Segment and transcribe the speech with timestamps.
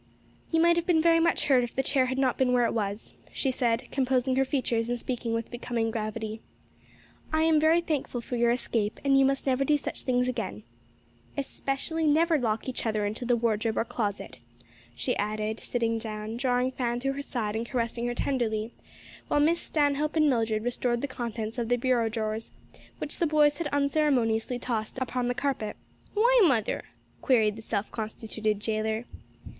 [0.49, 2.73] "You might have been very much hurt if the chair had not been where it
[2.73, 6.41] was," she said, composing her features and speaking with becoming gravity,
[7.31, 10.63] "I am very thankful for your escape, and you must never do such things again.
[11.37, 14.39] Especially never lock each other into a wardrobe or closet,"
[14.95, 18.73] she added sitting down, drawing Fan to her side and caressing her tenderly,
[19.27, 22.49] while Miss Stanhope and Mildred restored the contents of the bureau drawers,
[22.97, 25.77] which the boys had unceremoniously tossed upon the carpet.
[26.15, 26.85] "Why, mother?"
[27.21, 29.05] queried the self constituted jailor.